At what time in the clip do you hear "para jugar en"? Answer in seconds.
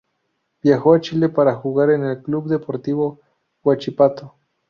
1.29-2.03